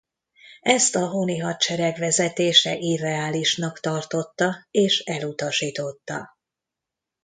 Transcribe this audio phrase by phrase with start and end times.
[0.61, 6.37] Ezt a Honi Hadsereg vezetése irreálisnak tartotta és elutasította.